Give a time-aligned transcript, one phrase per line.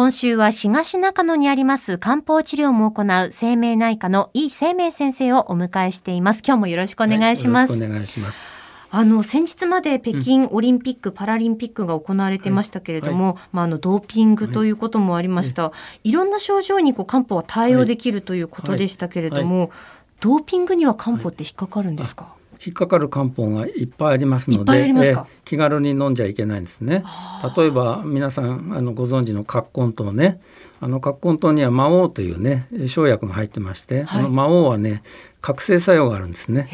[0.00, 6.42] 今週は東中野にあります漢方治療も行う生命内科の井生命先生をお迎えしています。
[6.42, 7.74] 今日もよろしくお願いします。
[7.74, 8.48] はい、お願いします。
[8.90, 15.72] あの先日まで北京オリンピック、うん、パラリンピックが行われてましたけれども、はい、まあ、あのドーピングということもありました、は
[16.02, 19.70] い、いろんな症状にこう漢方は対応できるということでしたけれども、
[20.20, 22.32] ドーピングには漢方って引っかかるんですか、
[22.64, 24.92] 引っかかる漢方がいっぱいありますので
[25.44, 27.04] 気軽に飲んじゃいけないんですね。
[27.56, 30.40] 例えば皆さんあのご存知の葛根湯ね
[30.80, 35.02] あの葛根湯には魔王というね生薬が入ってまして、はい、あの魔王はね
[35.40, 36.68] 覚醒作用があるんですね。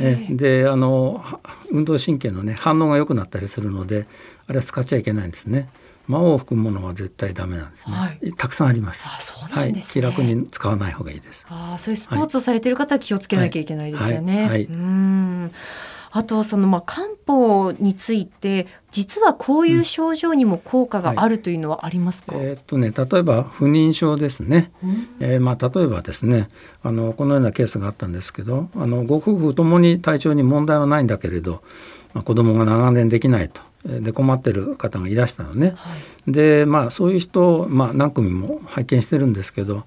[0.00, 1.24] えであの
[1.70, 4.06] 運動神経のね反応が良くなったりするので
[4.46, 5.68] あれは使っちゃいけないんですね。
[6.12, 9.04] 魔王を含むものは絶対ダメなんですね、はい、たくさんあります。
[9.06, 10.04] あそうなんです、ね。
[10.04, 11.46] はい、気楽に使わない方がいいです。
[11.48, 15.52] あそういうスポーツをされている方は気をつけなきゃいけないですよね、はい、うん。
[16.14, 26.50] あとそのまあ漢方について実はこういう症状にも効果があるというのはありますか、うん、えー、っとね例えば不妊症ですね、うん、えー、まあ例えばですね
[26.82, 31.62] あのこのようなケースがあったんですけどあのご夫婦ともに体調に問題はないんだけれど、
[32.14, 33.60] まあ、子供が長年できないと。
[33.84, 35.90] で困ってる方がいらしたのね、は
[36.28, 39.84] い、でまあそういう人、まあ、何組も拝見してるんですけど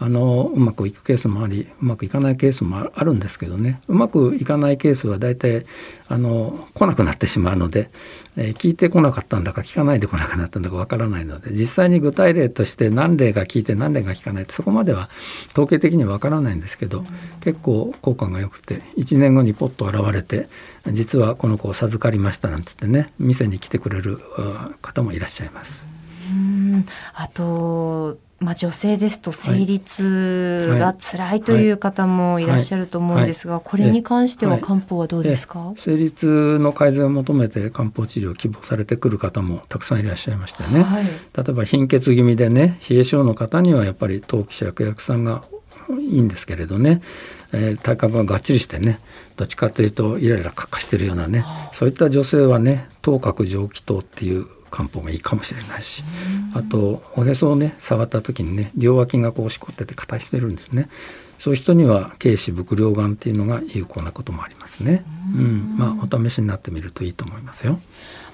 [0.00, 5.66] あのうまくいくケースもありうまくいかないケースもあるんですけどねうまくいかないケースは大体
[6.06, 7.90] あの来なくなってしまうので、
[8.36, 15.10] えー、聞いてこなかったんだか聞かないでこなくなったんだかわからないので実際に具体例として何例が聞いて何例が聞かないってそこまでは
[15.50, 17.06] 統計的にはわからないんですけど、うん、
[17.40, 20.48] 結構効果が良くて1年後にポッと現れて
[20.86, 24.20] 実はこの子を授かりましたなんつってね店に来てくれる
[24.80, 25.88] 方もいらっしゃいます。
[26.30, 41.10] うんあとまあ、女性ですと生理痛が辛いという方もいらっしゃると思うんですが、これに関しては漢方はどうですか、生理痛の改善を求めて漢方治療を希望されてくる方もたくさんいらっしゃいましてね、はい、例
[41.48, 45.42] えば貧血気味でね冷え性の方にはやっぱり陶器芍薬さんが
[45.90, 47.00] いいんですけれどね、
[47.52, 49.00] えー、体格ががっちりしてね
[49.36, 56.04] どっちかというとイライラかかしてるようなねそういった女性はね頭角蒸気糖っていう漢方がいいかもしれないし
[56.54, 60.88] あとおへそをね触った時にね両脇がこうしこってて硬してるんですね。
[61.38, 65.04] そういう人には軽視伏量丸っていうのが有効なこともありますね。
[65.36, 67.78] うん、まあお試しになってみるといいと思いますよ。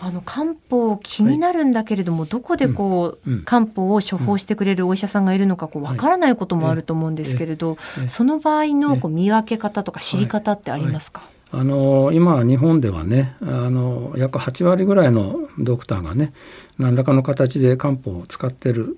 [0.00, 16.32] あの漢方気になるんだけれども、はい、どこでこう、うん、漢方を処方してくれるお医者さんがいるのかこうわからないこともあると思うんですけれど、はい、その場合のこう見分け方とか知り方ってありますか、はいあの今日本ではねあの約8割ぐらいのドクターがね
[16.78, 18.96] 何らかの形で漢方を使ってる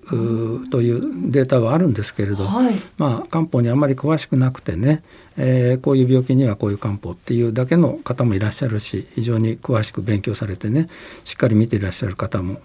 [0.70, 5.02] というデータはあるんですけれど、はい、まあ、漢方にあまり詳しくなくてね、
[5.36, 10.88] えー、こういう病気にはこういう漢方っていうだけの方もいらっしゃるし非常に詳しく勉強されてね
[11.24, 12.60] しっかり見ていらっしゃる方も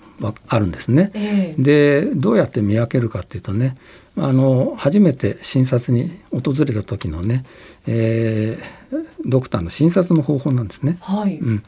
[0.47, 1.11] あるんですね。
[1.16, 3.75] えー、でどうやって見分けるかっていうとね
[4.16, 7.45] あの初めて診察に訪れた時のね、
[7.88, 11.38] えー、ドクターの診察の方法なんですね、はい。
[11.38, 11.63] うん、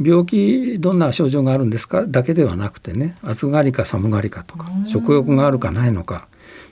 [0.00, 2.04] 病気どんな症状があるんですか？
[2.06, 6.28] だけではなくてね暑がりか寒がりかとか食欲があるかないのか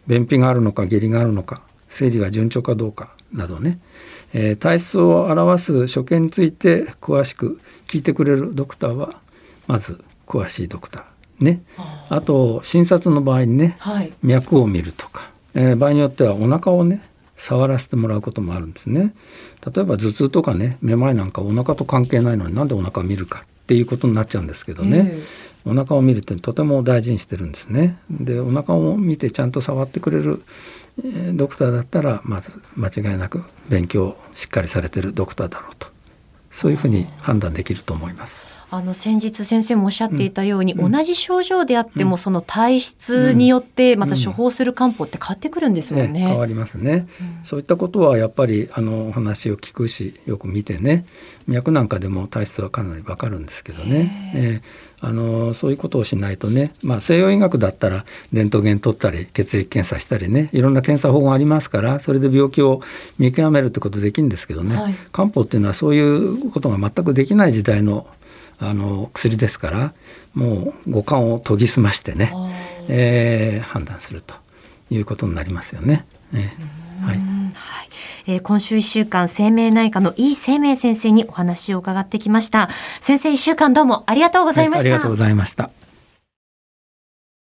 [0.07, 3.81] 便秘があるのか下痢があるのか生理が順調かどうかなどね、
[4.33, 9.15] えー、体質を表す所見について詳しく聞いてくれるドクターは
[9.67, 11.05] まず詳しいドクター
[11.45, 11.63] ね、
[12.11, 17.03] あと診察の場合にね、はい、脈を見るとか、えー、場合によってはお腹をね
[17.45, 19.15] 触らせてもらうこともあるんですね。
[19.75, 27.99] 例えば頭痛とかねめまいなんかお腹と関係ないのになんでお腹を見るかっていうことになっちゃうんですけどね、えー、お腹を見るってとても大事にしてるんですね。
[28.11, 30.43] でお腹を見てちゃんと触ってくれる
[31.35, 35.89] ドクターだったらまず間違いなく勉強しっかりされてるドクターだろうと。
[36.51, 38.47] そういうふうに判断できると思います。
[38.75, 46.21] あの先日先生もおっしゃっていたように、うん、同じ症状であっても、その体質によってまた処方する漢方って変わってくるんですもんね。
[46.23, 47.07] ね変わりますね、
[47.45, 51.07] そういったことはやっぱりあのお話を聞くしよく見てね。
[51.47, 54.33] 脈なんかでも体質はかなりわかるんですけどね。
[54.35, 60.51] えー、あのそういうことをしないとね、まあ、西洋医学だったらレントゲン取ったり血液検査したりね。
[60.53, 62.81] いろんな検査法がありますからそれで病気を
[63.19, 68.09] 見極めるってことできるんですけどね、はい、漢方っていうのはそういうことが全くできない時代の
[68.59, 69.93] あの薬ですから
[70.35, 72.33] もう五感を研ぎ澄ましてね、
[72.89, 74.35] えー、判断すると
[74.91, 76.05] いうことになりますよね。
[76.33, 77.19] えー、はい。
[77.19, 77.89] はい。
[78.27, 82.69] えー、今週1週間生命内科の井生命先生にお話を伺ってきました。
[83.01, 85.71] 先生1週間どうもありがとうございました、はい、ありがとうございました